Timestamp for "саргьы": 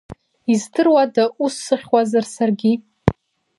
2.33-2.73